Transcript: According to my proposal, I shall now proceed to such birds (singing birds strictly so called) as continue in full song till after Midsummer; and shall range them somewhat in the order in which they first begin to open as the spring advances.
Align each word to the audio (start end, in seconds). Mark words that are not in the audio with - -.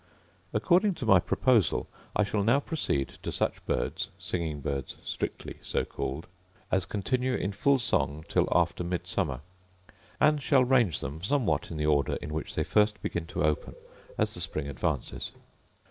According 0.51 0.95
to 0.95 1.05
my 1.05 1.19
proposal, 1.19 1.87
I 2.15 2.23
shall 2.23 2.43
now 2.43 2.59
proceed 2.59 3.09
to 3.21 3.31
such 3.31 3.63
birds 3.67 4.09
(singing 4.17 4.59
birds 4.59 4.95
strictly 5.03 5.57
so 5.61 5.85
called) 5.85 6.25
as 6.71 6.87
continue 6.87 7.35
in 7.35 7.51
full 7.51 7.77
song 7.77 8.25
till 8.27 8.47
after 8.51 8.83
Midsummer; 8.83 9.41
and 10.19 10.41
shall 10.41 10.63
range 10.63 11.01
them 11.01 11.21
somewhat 11.21 11.69
in 11.69 11.77
the 11.77 11.85
order 11.85 12.15
in 12.15 12.33
which 12.33 12.55
they 12.55 12.63
first 12.63 12.99
begin 13.03 13.27
to 13.27 13.43
open 13.43 13.75
as 14.17 14.33
the 14.33 14.41
spring 14.41 14.67
advances. 14.67 15.33